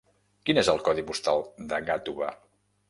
Quin 0.49 0.61
és 0.61 0.71
el 0.73 0.81
codi 0.87 1.05
postal 1.11 1.47
de 1.73 1.81
Gàtova? 1.91 2.35